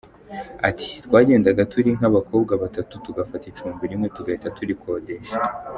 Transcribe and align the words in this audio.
Ati: 0.69 0.89
“Twagendaga 1.05 1.61
turi 1.71 1.89
nk’abakobwa 1.97 2.53
batatu 2.63 2.93
tugafata 3.05 3.45
icumbi 3.47 3.83
rimwe 3.91 4.07
tugahita 4.15 4.47
turikodesha. 4.57 5.37